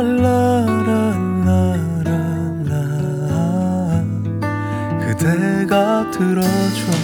[5.07, 6.98] 그대가 들어줘.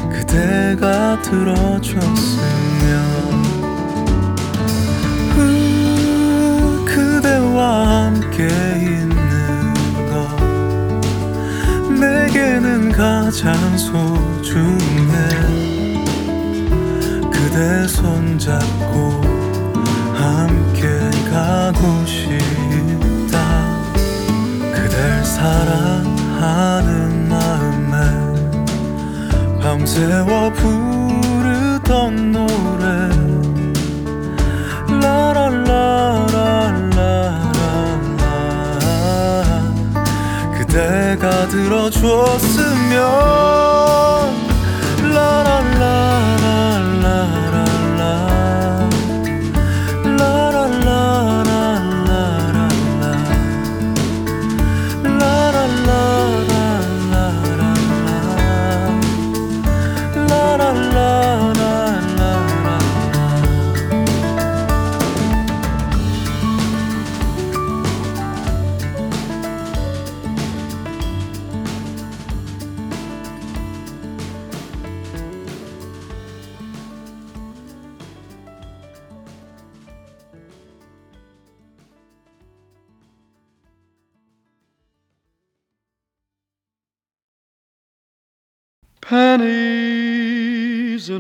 [0.10, 2.46] 그대가 들어줬으면.
[5.36, 9.74] 후, 그대와 함께 있는
[10.10, 10.14] 것.
[12.00, 15.16] 내게는 가장 소중해.
[17.32, 18.75] 그대 함께
[21.66, 23.40] 가고 싶다.
[24.72, 26.94] 그댈 사랑하는
[27.28, 27.96] 마음에
[29.60, 33.10] 밤새워 부르던 노래.
[35.02, 35.82] 라라라라라라.
[40.56, 42.96] 그대가 들어줬으면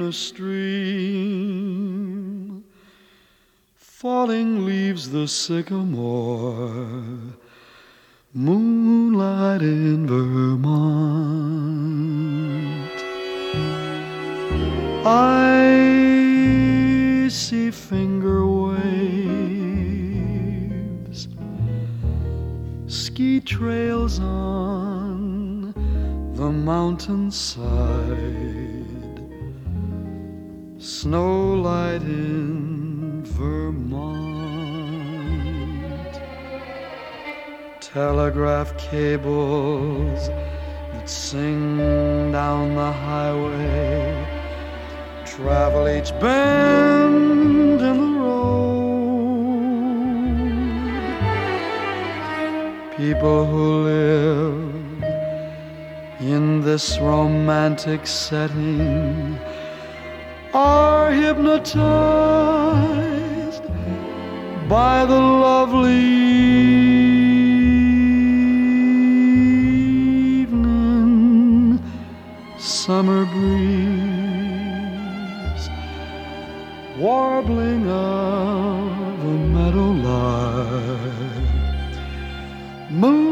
[0.05, 1.33] a stream.
[3.75, 7.33] Falling leaves the sycamore,
[8.31, 10.75] moonlight in Vermont.
[15.07, 18.77] I see finger waves,
[22.85, 25.73] ski trails on
[26.35, 28.54] the mountainside,
[30.85, 34.13] snowlight in Vermont,
[37.81, 44.13] telegraph cables that sing down the highway,
[45.25, 48.45] travel each bend in the road.
[52.95, 55.03] People who live
[56.19, 59.39] in this romantic setting
[60.55, 61.83] are hypnotized
[64.69, 65.91] by the lovely
[70.45, 71.77] evening
[72.57, 73.65] summer breeze
[76.97, 81.11] warbling of a meadowlark
[82.89, 83.24] moonlight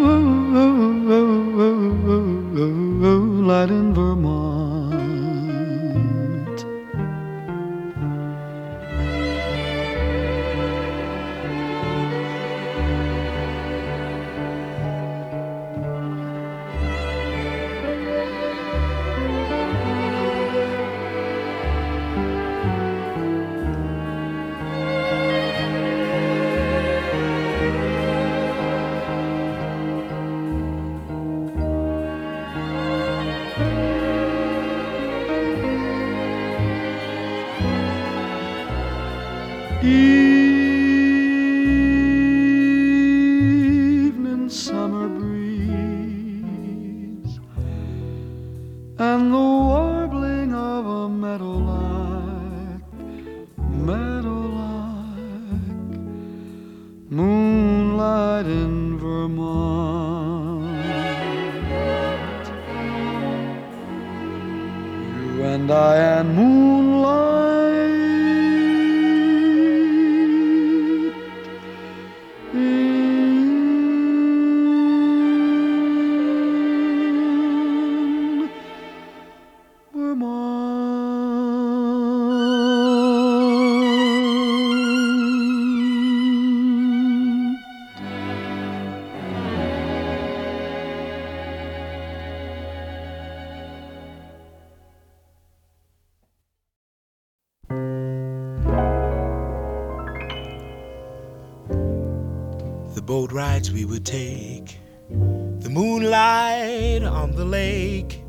[103.06, 104.78] boat rides we would take,
[105.10, 108.22] the moonlight on the lake,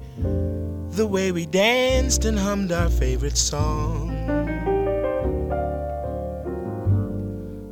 [0.91, 4.11] the way we danced and hummed our favorite song.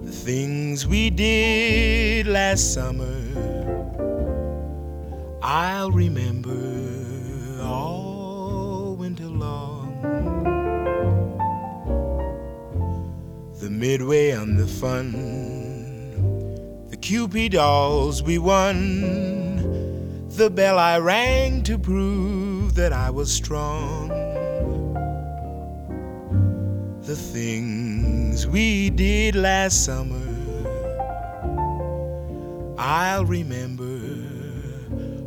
[0.04, 3.18] The things we did last summer,
[5.42, 6.56] I'll remember
[7.62, 9.88] all winter long.
[13.58, 15.41] The midway on the fun,
[17.02, 24.08] Cupid dolls we won, the bell I rang to prove that I was strong.
[27.02, 30.28] The things we did last summer,
[32.78, 33.98] I'll remember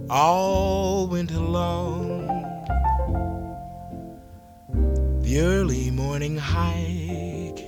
[0.10, 2.25] all winter long.
[5.24, 7.65] The early morning hike,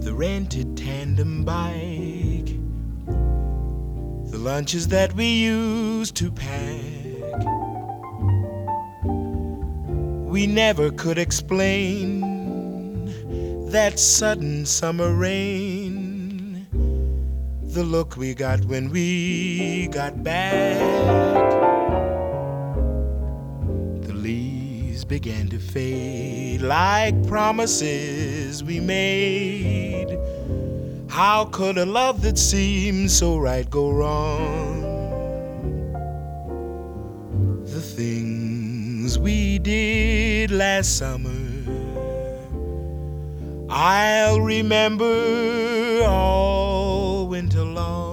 [0.00, 1.89] the rented tandem bike,
[4.40, 7.44] lunches that we used to pack.
[10.24, 12.20] We never could explain
[13.70, 16.66] that sudden summer rain,
[17.62, 20.78] the look we got when we got back.
[24.06, 29.99] The leaves began to fade like promises we made.
[31.10, 34.80] How could a love that seemed so right go wrong?
[37.64, 41.34] The things we did last summer,
[43.68, 48.09] I'll remember all winter long.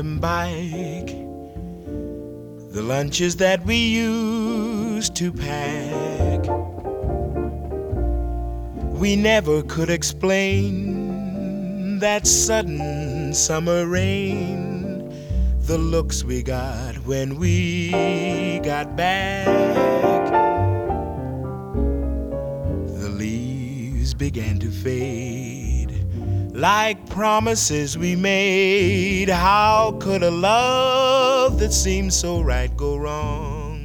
[0.00, 1.14] Tandem bike,
[2.72, 6.40] the lunches that we used to pack.
[8.98, 10.88] We never could explain
[11.98, 15.12] that sudden summer rain,
[15.60, 19.46] the looks we got when we got back.
[23.00, 25.59] The leaves began to fade
[26.60, 29.30] like promises we made.
[29.30, 33.80] How could a love that seemed so right go wrong?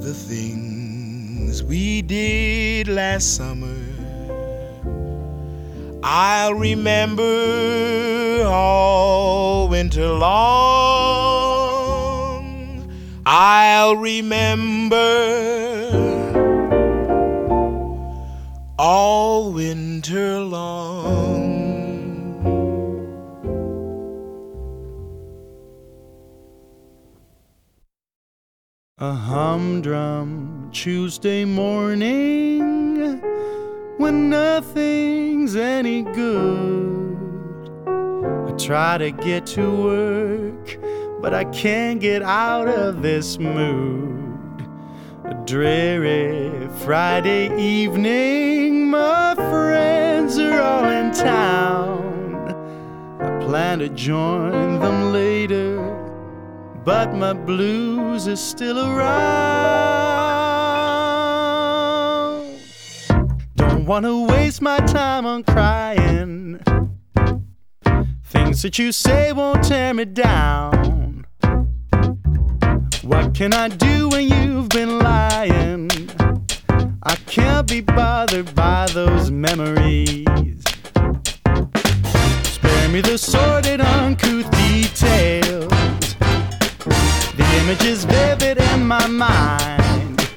[0.00, 3.76] The things we did last summer,
[6.02, 7.22] I'll remember
[8.46, 11.12] all winter long.
[13.26, 15.71] I'll remember
[18.84, 20.82] all winter long.
[28.98, 33.20] A humdrum Tuesday morning
[33.98, 37.16] when nothing's any good.
[37.86, 40.76] I try to get to work,
[41.22, 44.12] but I can't get out of this mood.
[45.24, 48.71] A dreary Friday evening,
[49.12, 52.54] my friends are all in town.
[53.20, 55.92] I plan to join them later
[56.84, 59.12] but my blues are still around.
[63.56, 66.58] Don't wanna waste my time on crying.
[68.24, 71.26] Things that you say won't tear me down.
[73.02, 76.01] What can I do when you've been lying?
[77.04, 80.62] I can't be bothered by those memories.
[82.44, 85.68] Spare me the sordid, uncouth details.
[87.34, 90.30] The image is vivid in my mind.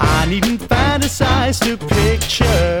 [0.00, 2.78] I needn't fantasize to picture.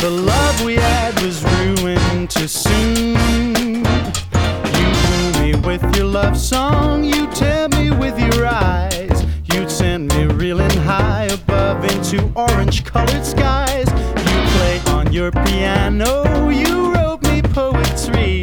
[0.00, 3.84] The love we had was ruined too soon.
[4.76, 8.85] You woo me with your love song, you tear me with your eyes.
[12.16, 13.88] to orange colored skies.
[13.88, 18.42] You play on your piano, you wrote me poetry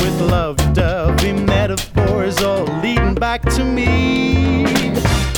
[0.00, 4.64] with love dovey metaphors all leading back to me.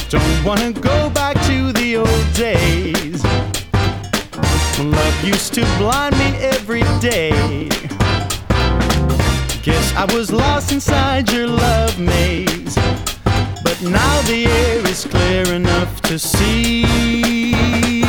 [0.09, 3.23] Don't wanna go back to the old days
[4.79, 7.69] when love used to blind me every day.
[9.63, 12.77] Guess I was lost inside your love maze.
[13.65, 18.04] But now the air is clear enough to see.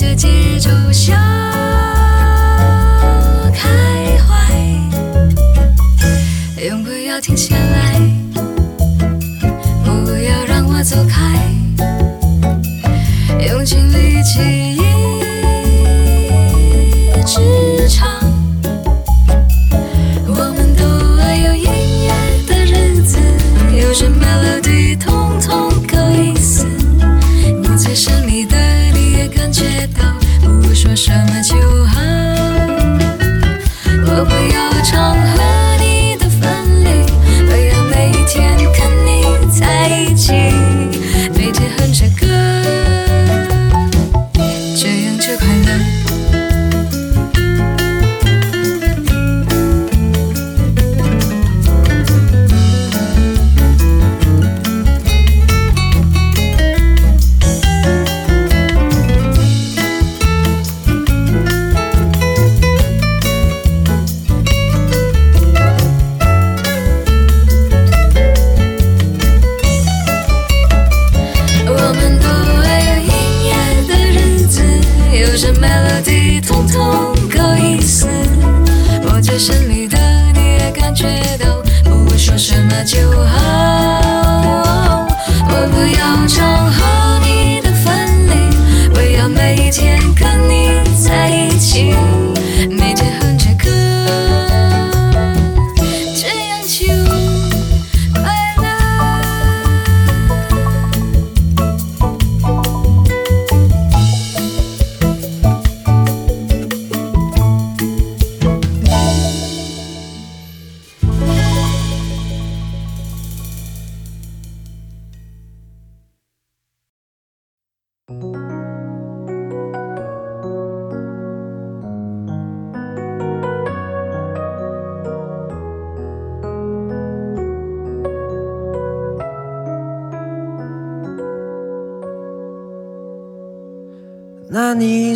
[0.00, 1.12] 这节日，祝笑
[3.52, 3.68] 开
[4.22, 4.54] 怀，
[6.62, 7.67] 永不要停下。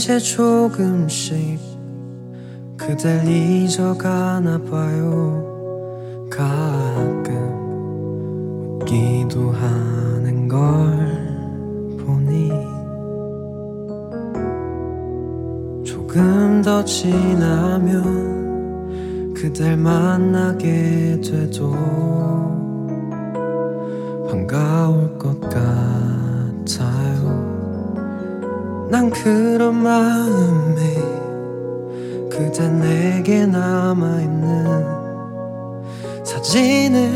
[0.02, 1.60] 이제 조금씩
[2.76, 6.26] 그댈 잊어가나 봐요.
[6.28, 7.30] 가끔
[8.80, 10.58] 웃기도 하는 걸
[12.04, 12.50] 보니
[15.84, 18.02] 조금 더 지나면
[19.34, 21.70] 그댈 만나게 돼도
[24.28, 25.91] 반가울 것 같아
[29.02, 30.94] 난 그런 마음에
[32.30, 34.86] 그대 내게 남아있는
[36.24, 37.10] 사진을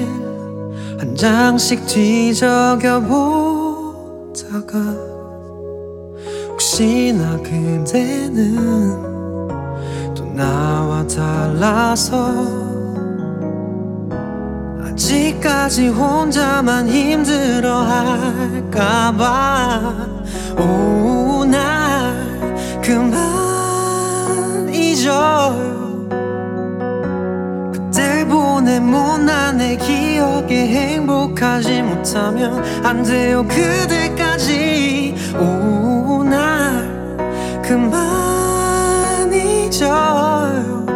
[0.98, 4.78] 한 장씩 뒤적여 보다가
[6.48, 8.96] 혹시나 그대는
[10.12, 12.34] 또 나와 달라서
[14.82, 19.36] 아직까지 혼자만 힘들어 할까봐
[29.66, 35.12] 내 기억에 행복하지 못하면 안 돼요 그대까지.
[35.40, 36.86] 오 날
[37.64, 40.86] 그만 잊어요.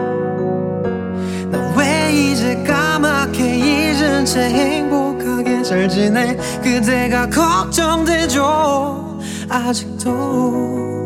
[1.51, 6.37] 난왜 이제 까맣게 잊은 채 행복하게 잘 지내?
[6.63, 9.19] 그대가 걱정되죠.
[9.49, 11.00] 아직도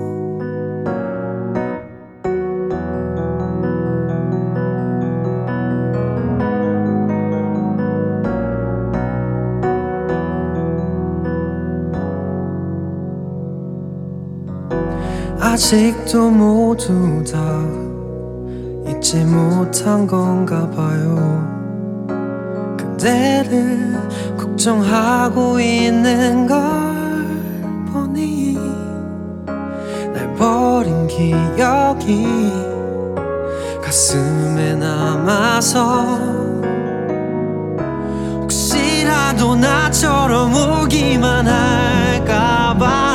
[15.54, 17.38] 아직도 모두 다
[18.90, 21.46] 잊지 못한 건가 봐요.
[22.76, 23.94] 그대를
[24.36, 26.58] 걱정하고 있는 걸
[27.86, 28.58] 보니
[29.46, 32.26] 날 버린 기억이
[33.80, 36.04] 가슴에 남아서
[38.40, 43.14] 혹시라도 나처럼 울기만 할까봐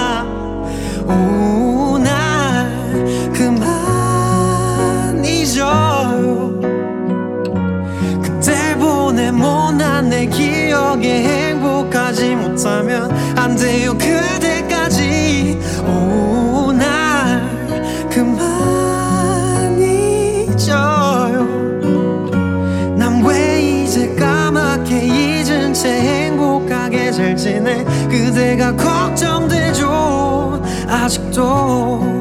[12.60, 15.58] 못하면 안 돼요 그대까지.
[15.88, 17.41] 오 날
[18.12, 21.45] 그만 잊어요
[22.98, 27.84] 난 왜 이제 까맣게 잊은 채 행복하게 잘 지내?
[28.10, 30.62] 그대가 걱정되죠.
[30.88, 32.18] 아직도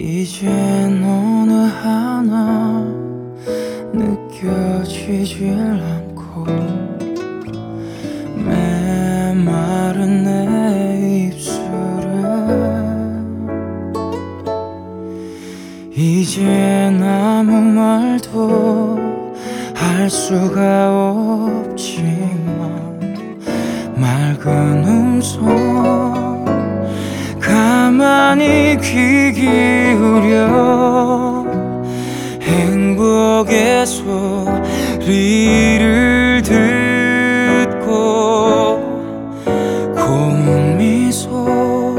[0.00, 2.86] 이젠 어느 하나
[3.92, 6.44] 느껴지질 않고
[8.46, 12.06] 메마른 내 입술에
[15.96, 18.96] 이제 아무 말도
[19.74, 20.92] 할 수가
[21.66, 23.00] 없지만
[23.96, 25.77] 맑은 음성
[28.28, 30.36] 많이 귀 기울여
[32.42, 35.22] 행복의 소리를
[37.72, 37.88] 듣고
[39.96, 41.96] 고운 미소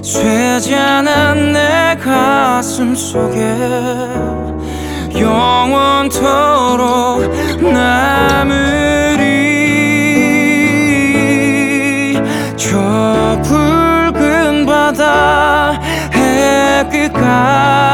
[0.00, 3.54] 쇠잔한 내 가슴 속에
[5.14, 6.40] 영원토록
[7.60, 8.85] 남은
[17.38, 17.85] Ah.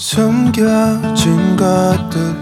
[0.00, 2.34] 숨겨진 것들.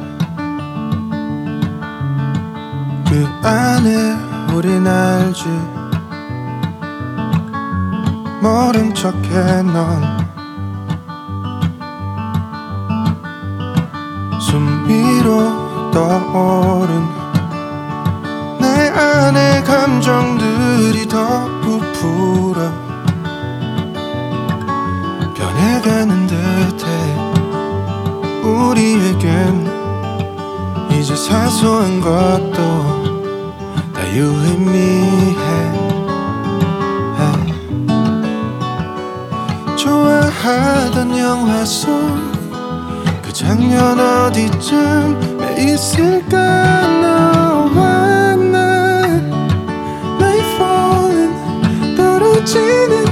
[3.04, 4.14] 그 안에
[4.54, 5.44] 우린 알지.
[8.40, 10.18] 모른 척해 넌.
[14.40, 17.04] 숨비로 떠오른
[18.60, 22.70] 내 안에 감정들이 더 부풀어
[25.34, 26.27] 변해가는
[28.58, 29.66] 우리에겐
[30.92, 32.56] 이제 사소한 것도
[33.92, 35.78] 다 유의미해.
[39.76, 42.28] 좋아하던 영화 속
[43.28, 46.88] 그 장면 어디쯤에 있을까?
[47.02, 49.04] 너와 나
[50.18, 50.56] Night
[51.94, 53.07] 떨어지는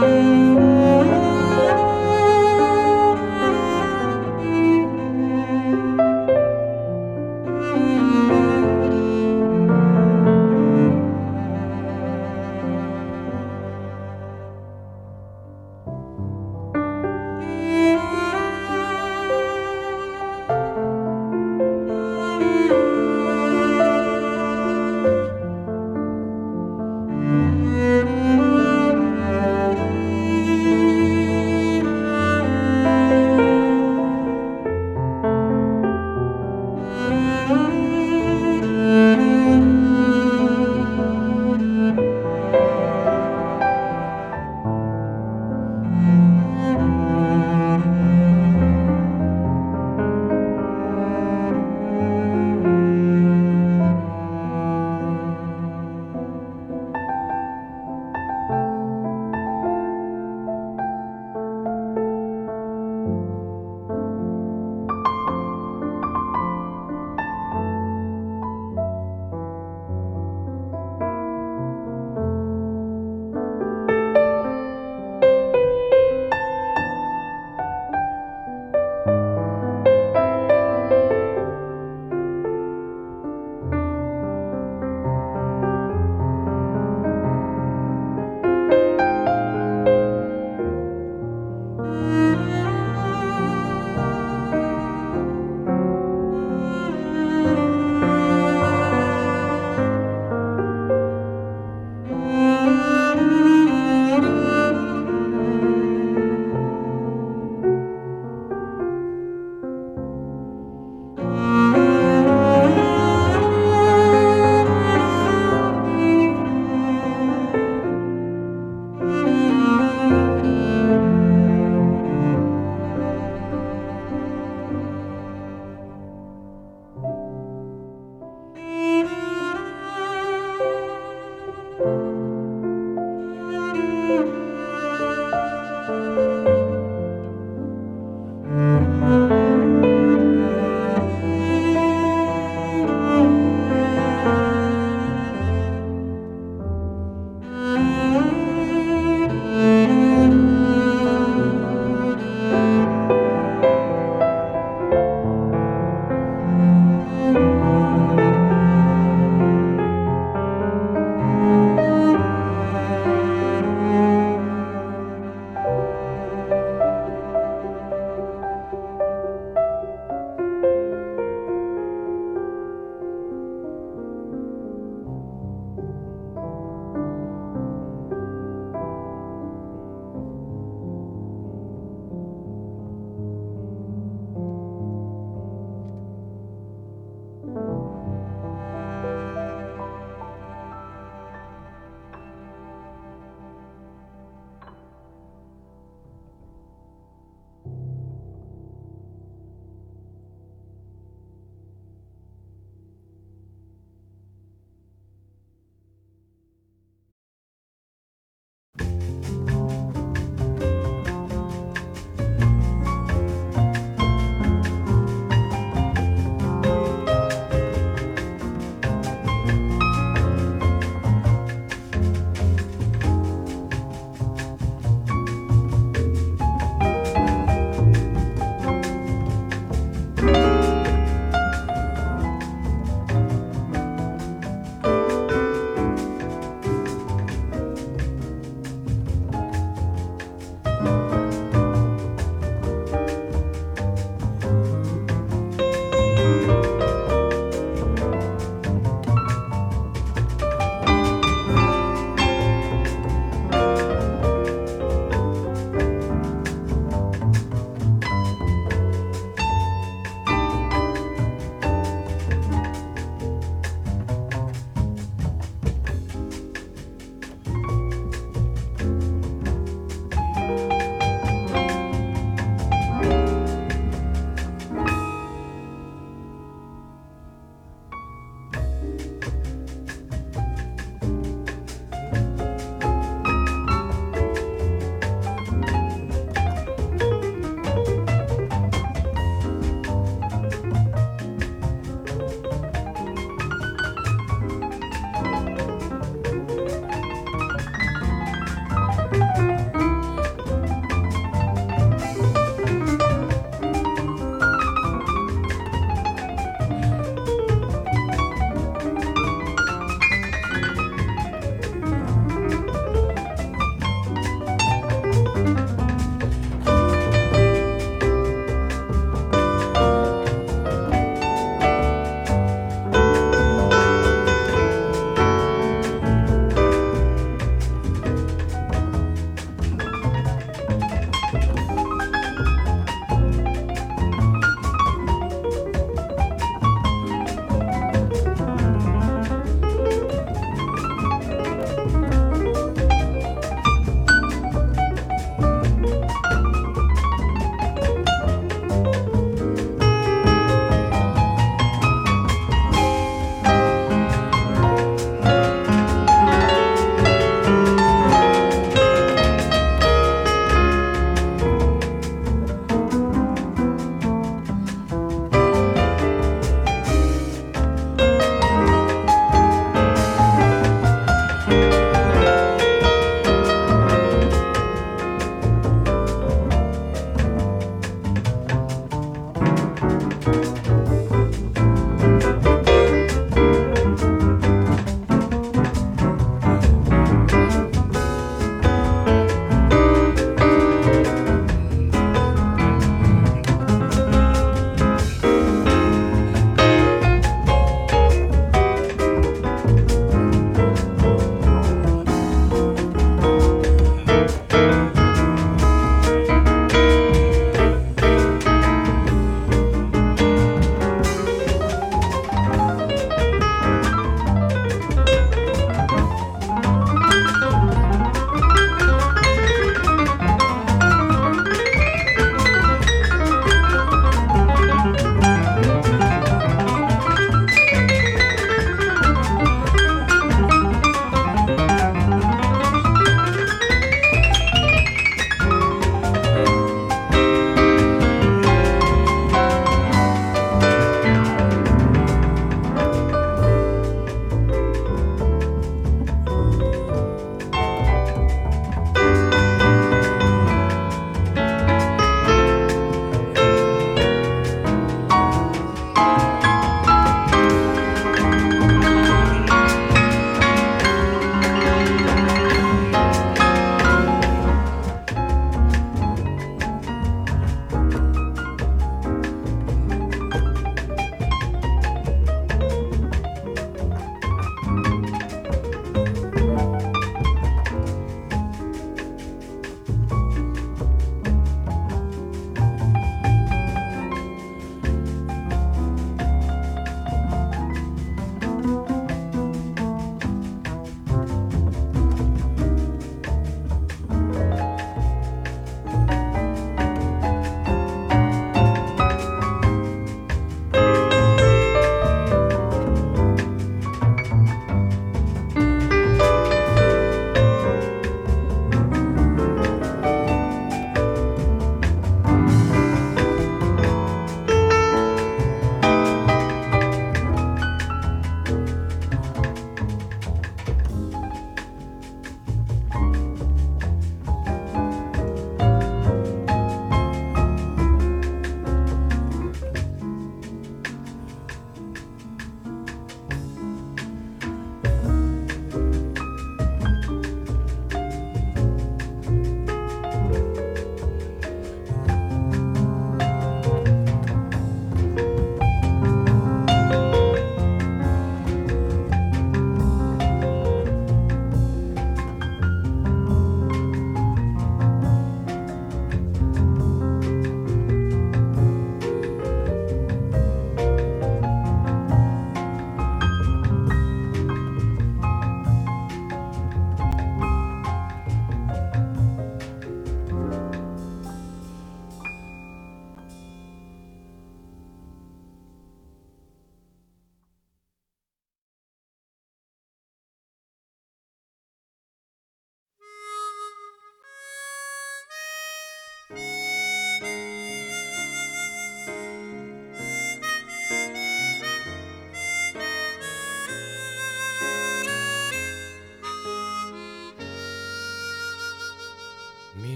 [0.00, 0.27] Música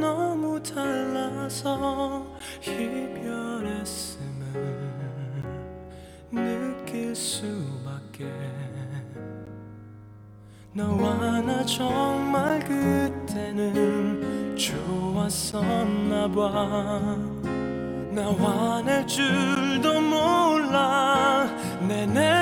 [0.00, 2.26] 너무 달라서
[2.62, 4.22] 이별했음을
[6.32, 8.26] 느낄 수밖에.
[10.72, 17.16] 너와 나 정말 그때는 좋았었나 봐.
[18.12, 21.48] 나와 낼 줄도 몰라.
[21.88, 22.37] 내내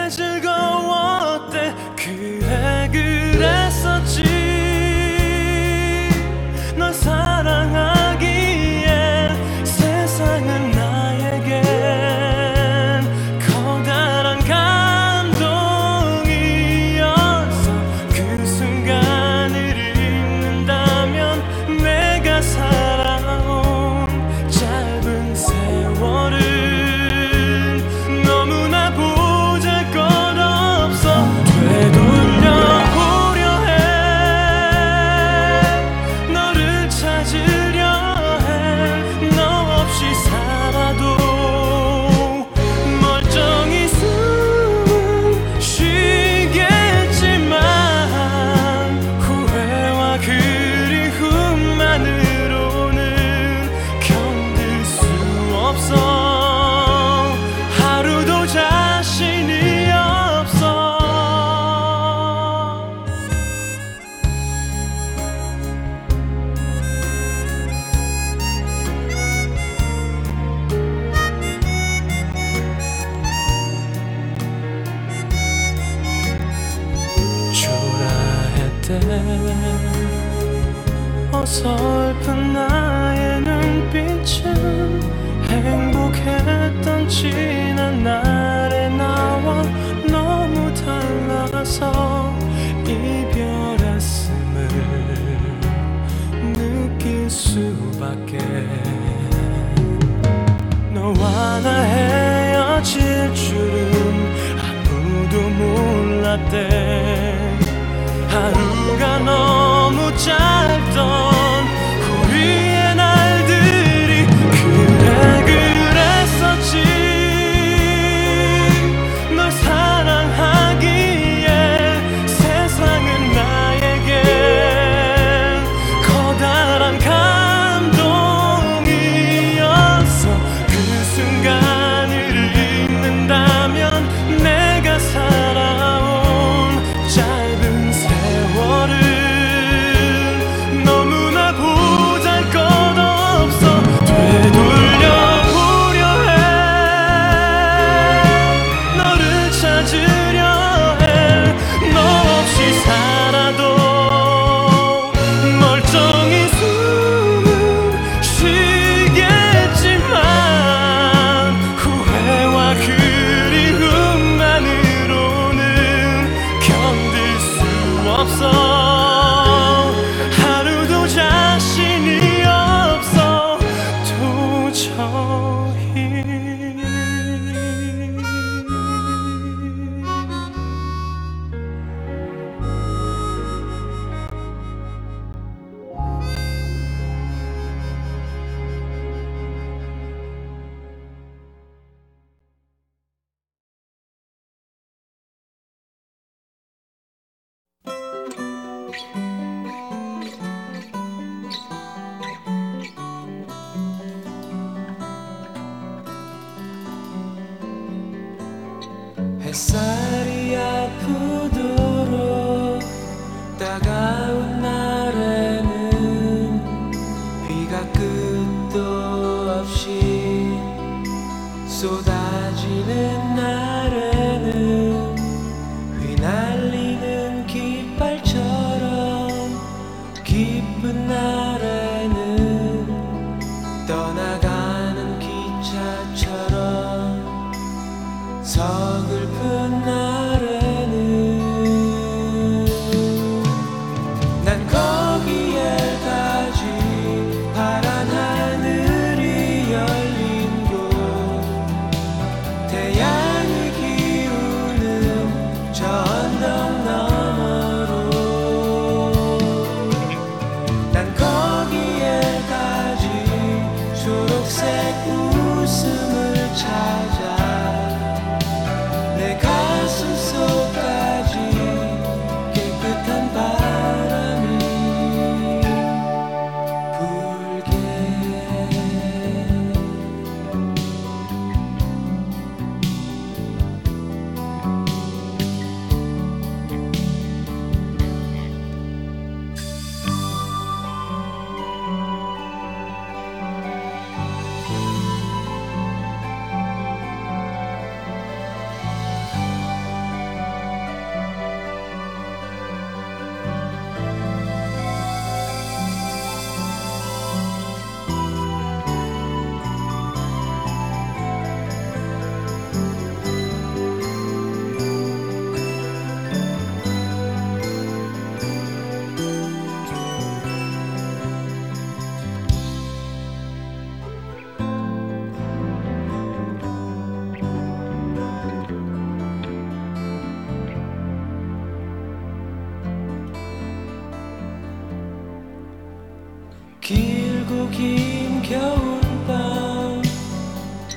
[336.87, 340.03] 길고 긴 겨울밤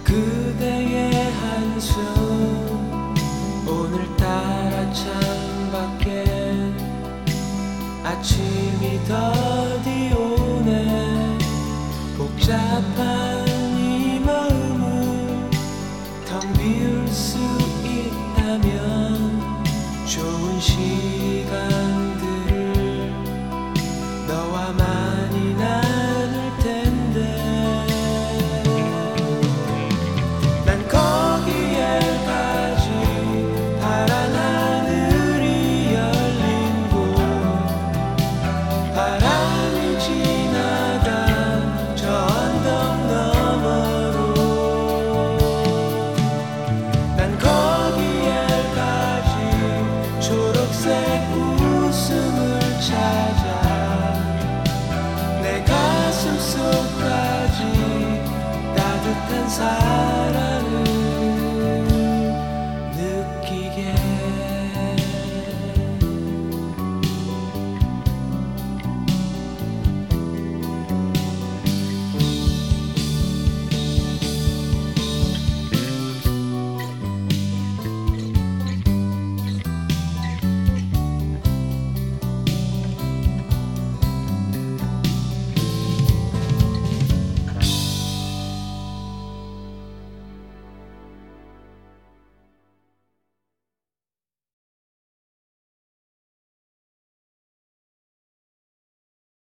[0.04, 1.98] 그대의 한숨
[3.68, 6.78] 오늘따라 창밖엔
[8.04, 9.39] 아침이 더